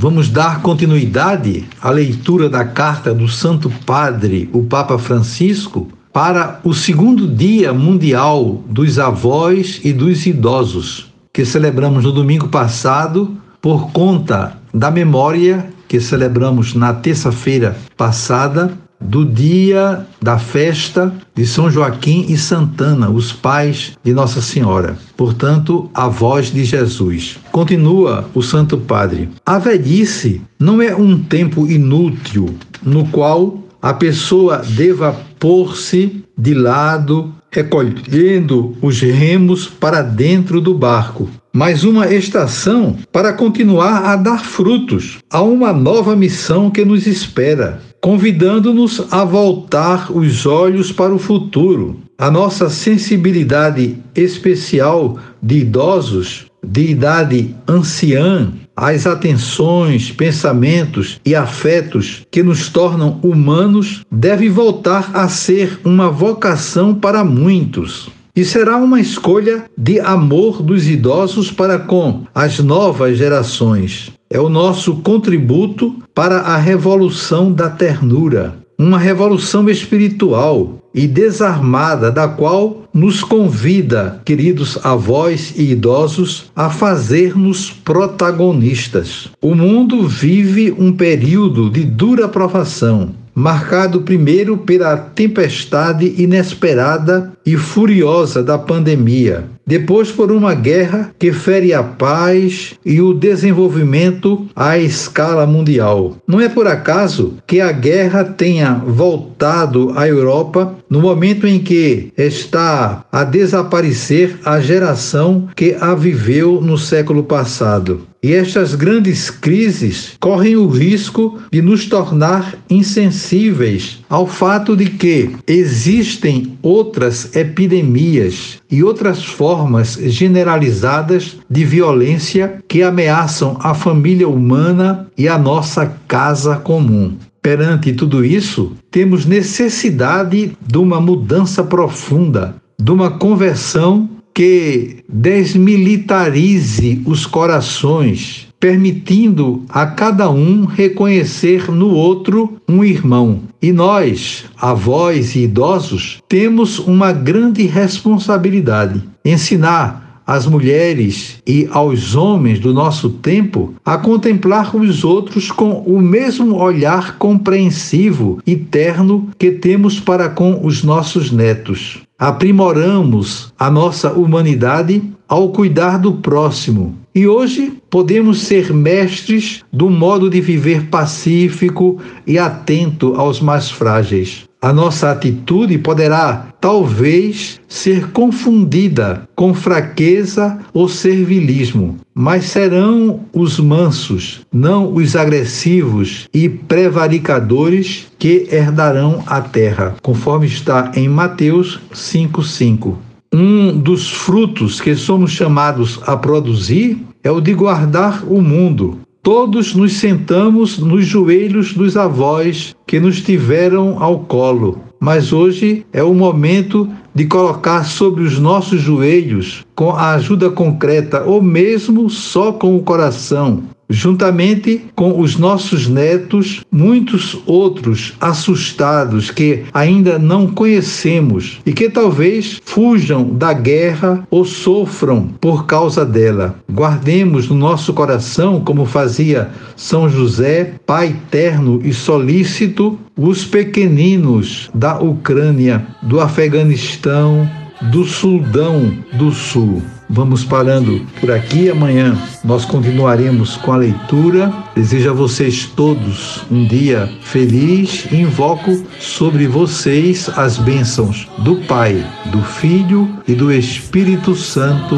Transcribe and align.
Vamos 0.00 0.28
dar 0.28 0.62
continuidade 0.62 1.64
à 1.82 1.90
leitura 1.90 2.48
da 2.48 2.64
carta 2.64 3.12
do 3.12 3.26
Santo 3.26 3.68
Padre, 3.84 4.48
o 4.52 4.62
Papa 4.62 4.96
Francisco, 4.96 5.88
para 6.12 6.60
o 6.62 6.72
segundo 6.72 7.26
Dia 7.26 7.74
Mundial 7.74 8.62
dos 8.68 8.96
Avós 9.00 9.80
e 9.82 9.92
dos 9.92 10.24
Idosos, 10.24 11.12
que 11.32 11.44
celebramos 11.44 12.04
no 12.04 12.12
domingo 12.12 12.46
passado 12.46 13.36
por 13.60 13.90
conta 13.90 14.56
da 14.72 14.88
memória 14.88 15.68
que 15.88 15.98
celebramos 15.98 16.74
na 16.74 16.94
terça-feira 16.94 17.76
passada 17.96 18.78
do 19.00 19.24
dia 19.24 20.06
da 20.20 20.38
festa 20.38 21.12
de 21.34 21.46
São 21.46 21.70
Joaquim 21.70 22.26
e 22.28 22.36
Santana, 22.36 23.08
os 23.08 23.32
pais 23.32 23.96
de 24.02 24.12
Nossa 24.12 24.42
Senhora, 24.42 24.98
portanto, 25.16 25.90
avós 25.94 26.52
de 26.52 26.64
Jesus. 26.64 27.38
Continua 27.52 28.28
o 28.34 28.42
Santo 28.42 28.76
Padre: 28.76 29.28
A 29.46 29.58
velhice 29.58 30.42
não 30.58 30.82
é 30.82 30.94
um 30.94 31.18
tempo 31.18 31.66
inútil 31.66 32.54
no 32.82 33.06
qual 33.08 33.58
a 33.80 33.94
pessoa 33.94 34.58
deva 34.58 35.16
pôr-se 35.38 36.24
de 36.36 36.54
lado, 36.54 37.32
recolhendo 37.50 38.76
os 38.82 39.00
remos 39.00 39.66
para 39.66 40.02
dentro 40.02 40.60
do 40.60 40.74
barco, 40.74 41.28
mas 41.58 41.82
uma 41.82 42.06
estação 42.06 42.96
para 43.10 43.32
continuar 43.32 44.04
a 44.04 44.14
dar 44.14 44.44
frutos 44.44 45.18
a 45.28 45.42
uma 45.42 45.72
nova 45.72 46.14
missão 46.14 46.70
que 46.70 46.84
nos 46.84 47.04
espera 47.04 47.80
convidando-nos 48.00 49.12
a 49.12 49.24
voltar 49.24 50.16
os 50.16 50.46
olhos 50.46 50.92
para 50.92 51.12
o 51.12 51.18
futuro. 51.18 51.98
A 52.16 52.30
nossa 52.30 52.70
sensibilidade 52.70 53.98
especial 54.14 55.18
de 55.42 55.58
idosos, 55.58 56.46
de 56.64 56.92
idade 56.92 57.56
anciã, 57.66 58.52
as 58.76 59.04
atenções, 59.04 60.12
pensamentos 60.12 61.20
e 61.26 61.34
afetos 61.34 62.24
que 62.30 62.40
nos 62.40 62.68
tornam 62.68 63.18
humanos 63.20 64.02
deve 64.12 64.48
voltar 64.48 65.10
a 65.12 65.28
ser 65.28 65.80
uma 65.84 66.08
vocação 66.08 66.94
para 66.94 67.24
muitos. 67.24 68.08
E 68.38 68.44
será 68.44 68.76
uma 68.76 69.00
escolha 69.00 69.64
de 69.76 69.98
amor 69.98 70.62
dos 70.62 70.86
idosos 70.86 71.50
para 71.50 71.76
com 71.76 72.22
as 72.32 72.60
novas 72.60 73.18
gerações 73.18 74.12
é 74.30 74.38
o 74.38 74.48
nosso 74.48 74.98
contributo 74.98 75.96
para 76.14 76.42
a 76.42 76.56
revolução 76.56 77.50
da 77.50 77.68
ternura, 77.68 78.54
uma 78.78 78.96
revolução 78.96 79.68
espiritual 79.68 80.78
e 80.94 81.08
desarmada, 81.08 82.12
da 82.12 82.28
qual 82.28 82.84
nos 82.94 83.24
convida, 83.24 84.22
queridos 84.24 84.78
avós 84.86 85.52
e 85.56 85.72
idosos, 85.72 86.44
a 86.54 86.70
fazer-nos 86.70 87.72
protagonistas. 87.72 89.30
O 89.42 89.52
mundo 89.52 90.06
vive 90.06 90.72
um 90.78 90.92
período 90.92 91.68
de 91.68 91.82
dura 91.82 92.28
provação 92.28 93.16
marcado 93.38 94.02
primeiro 94.02 94.58
pela 94.58 94.96
tempestade 94.96 96.12
inesperada 96.20 97.32
e 97.48 97.56
furiosa 97.56 98.42
da 98.42 98.58
pandemia, 98.58 99.46
depois 99.66 100.12
por 100.12 100.30
uma 100.30 100.52
guerra 100.54 101.14
que 101.18 101.32
fere 101.32 101.72
a 101.72 101.82
paz 101.82 102.74
e 102.84 103.00
o 103.00 103.14
desenvolvimento 103.14 104.46
à 104.54 104.76
escala 104.76 105.46
mundial. 105.46 106.18
Não 106.26 106.42
é 106.42 106.50
por 106.50 106.66
acaso 106.66 107.38
que 107.46 107.58
a 107.58 107.72
guerra 107.72 108.22
tenha 108.22 108.74
voltado 108.74 109.94
à 109.96 110.06
Europa 110.06 110.74
no 110.90 111.00
momento 111.00 111.46
em 111.46 111.58
que 111.58 112.12
está 112.18 113.06
a 113.10 113.24
desaparecer 113.24 114.38
a 114.44 114.60
geração 114.60 115.48
que 115.56 115.74
a 115.80 115.94
viveu 115.94 116.60
no 116.60 116.76
século 116.76 117.22
passado. 117.22 118.08
E 118.20 118.32
estas 118.32 118.74
grandes 118.74 119.30
crises 119.30 120.14
correm 120.18 120.56
o 120.56 120.66
risco 120.66 121.38
de 121.52 121.62
nos 121.62 121.86
tornar 121.86 122.56
insensíveis 122.68 124.00
ao 124.08 124.26
fato 124.26 124.76
de 124.76 124.86
que 124.86 125.30
existem 125.46 126.58
outras 126.60 127.36
epidemias 127.38 128.60
e 128.70 128.82
outras 128.82 129.24
formas 129.24 129.94
generalizadas 129.94 131.36
de 131.48 131.64
violência 131.64 132.62
que 132.68 132.82
ameaçam 132.82 133.56
a 133.60 133.74
família 133.74 134.28
humana 134.28 135.06
e 135.16 135.28
a 135.28 135.38
nossa 135.38 135.86
casa 136.06 136.56
comum. 136.56 137.16
Perante 137.40 137.92
tudo 137.92 138.24
isso, 138.24 138.72
temos 138.90 139.24
necessidade 139.24 140.52
de 140.66 140.78
uma 140.78 141.00
mudança 141.00 141.62
profunda, 141.62 142.56
de 142.78 142.90
uma 142.90 143.10
conversão 143.12 144.08
que 144.34 144.98
desmilitarize 145.08 147.02
os 147.06 147.26
corações, 147.26 148.47
permitindo 148.60 149.64
a 149.68 149.86
cada 149.86 150.30
um 150.30 150.64
reconhecer 150.64 151.70
no 151.70 151.90
outro 151.90 152.60
um 152.68 152.84
irmão. 152.84 153.42
E 153.60 153.72
nós, 153.72 154.44
avós 154.56 155.34
e 155.34 155.44
idosos, 155.44 156.18
temos 156.28 156.78
uma 156.78 157.12
grande 157.12 157.64
responsabilidade: 157.66 159.02
ensinar 159.24 160.07
às 160.28 160.46
mulheres 160.46 161.38
e 161.46 161.66
aos 161.70 162.14
homens 162.14 162.60
do 162.60 162.74
nosso 162.74 163.08
tempo 163.08 163.72
a 163.82 163.96
contemplar 163.96 164.76
os 164.76 165.02
outros 165.02 165.50
com 165.50 165.80
o 165.80 165.98
mesmo 165.98 166.56
olhar 166.56 167.16
compreensivo 167.16 168.38
e 168.46 168.54
terno 168.54 169.30
que 169.38 169.50
temos 169.50 169.98
para 169.98 170.28
com 170.28 170.60
os 170.66 170.84
nossos 170.84 171.32
netos. 171.32 172.02
Aprimoramos 172.18 173.54
a 173.58 173.70
nossa 173.70 174.12
humanidade 174.12 175.02
ao 175.26 175.48
cuidar 175.48 175.98
do 175.98 176.12
próximo. 176.12 176.94
E 177.14 177.26
hoje 177.26 177.72
podemos 177.88 178.40
ser 178.42 178.72
mestres 178.72 179.62
do 179.72 179.88
modo 179.88 180.28
de 180.28 180.42
viver 180.42 180.88
pacífico 180.88 181.98
e 182.26 182.38
atento 182.38 183.14
aos 183.14 183.40
mais 183.40 183.70
frágeis 183.70 184.47
a 184.60 184.72
nossa 184.72 185.10
atitude 185.10 185.78
poderá, 185.78 186.48
talvez, 186.60 187.60
ser 187.68 188.10
confundida 188.10 189.28
com 189.36 189.54
fraqueza 189.54 190.58
ou 190.72 190.88
servilismo, 190.88 191.96
mas 192.12 192.46
serão 192.46 193.20
os 193.32 193.60
mansos, 193.60 194.40
não 194.52 194.92
os 194.92 195.14
agressivos 195.14 196.28
e 196.34 196.48
prevaricadores 196.48 198.06
que 198.18 198.48
herdarão 198.50 199.22
a 199.26 199.40
terra, 199.40 199.94
conforme 200.02 200.46
está 200.46 200.90
em 200.96 201.08
Mateus 201.08 201.80
5:5. 201.92 202.98
Um 203.32 203.78
dos 203.78 204.10
frutos 204.10 204.80
que 204.80 204.96
somos 204.96 205.30
chamados 205.30 206.00
a 206.06 206.16
produzir 206.16 206.98
é 207.22 207.30
o 207.30 207.40
de 207.40 207.52
guardar 207.52 208.24
o 208.26 208.40
mundo, 208.40 208.98
Todos 209.22 209.74
nos 209.74 209.94
sentamos 209.94 210.78
nos 210.78 211.04
joelhos 211.04 211.74
dos 211.74 211.96
avós 211.96 212.74
que 212.86 213.00
nos 213.00 213.20
tiveram 213.20 214.02
ao 214.02 214.20
colo, 214.20 214.80
mas 215.00 215.32
hoje 215.32 215.84
é 215.92 216.02
o 216.02 216.14
momento 216.14 216.88
de 217.14 217.26
colocar 217.26 217.84
sobre 217.84 218.22
os 218.22 218.38
nossos 218.38 218.80
joelhos, 218.80 219.66
com 219.74 219.90
a 219.90 220.12
ajuda 220.12 220.50
concreta 220.50 221.24
ou 221.24 221.42
mesmo 221.42 222.08
só 222.08 222.52
com 222.52 222.76
o 222.76 222.82
coração, 222.82 223.64
juntamente 223.88 224.84
com 224.94 225.20
os 225.20 225.36
nossos 225.36 225.88
netos, 225.88 226.64
muitos 226.70 227.38
outros 227.46 228.14
assustados 228.20 229.30
que 229.30 229.64
ainda 229.72 230.18
não 230.18 230.46
conhecemos 230.46 231.60
e 231.64 231.72
que 231.72 231.88
talvez 231.88 232.60
fujam 232.64 233.24
da 233.24 233.52
guerra 233.52 234.26
ou 234.30 234.44
sofram 234.44 235.28
por 235.40 235.66
causa 235.66 236.04
dela. 236.04 236.56
Guardemos 236.70 237.48
no 237.48 237.56
nosso 237.56 237.92
coração, 237.92 238.60
como 238.60 238.84
fazia 238.84 239.50
São 239.76 240.08
José, 240.08 240.74
Pai 240.86 241.16
terno 241.30 241.80
e 241.84 241.92
solícito, 241.92 242.98
os 243.16 243.44
pequeninos 243.44 244.70
da 244.72 244.98
Ucrânia, 245.00 245.86
do 246.02 246.20
Afeganistão, 246.20 247.48
do 247.82 248.04
Sudão 248.04 248.92
do 249.12 249.32
Sul. 249.32 249.82
Vamos 250.10 250.42
parando 250.42 251.04
por 251.20 251.30
aqui. 251.30 251.68
Amanhã 251.68 252.16
nós 252.42 252.64
continuaremos 252.64 253.56
com 253.58 253.72
a 253.72 253.76
leitura. 253.76 254.52
Desejo 254.74 255.10
a 255.10 255.12
vocês 255.12 255.66
todos 255.66 256.44
um 256.50 256.64
dia 256.66 257.08
feliz 257.20 258.10
invoco 258.10 258.84
sobre 258.98 259.46
vocês 259.46 260.30
as 260.36 260.56
bênçãos 260.56 261.28
do 261.38 261.56
Pai, 261.66 262.04
do 262.26 262.40
Filho 262.42 263.08
e 263.26 263.34
do 263.34 263.52
Espírito 263.52 264.34
Santo. 264.34 264.96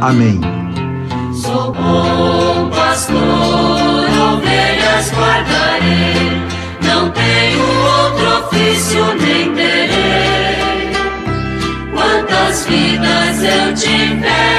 Amém. 0.00 0.40
Sou 1.34 1.72
bom 1.72 2.70
pastor, 2.70 3.16
ovelhas 4.34 5.10
guardarei, 5.12 6.42
não 6.84 7.10
tenho 7.10 7.62
outro 7.62 8.46
ofício 8.46 9.04
nem 9.18 9.54
terei. 9.54 9.71
Eu 13.44 14.20
peço. 14.20 14.51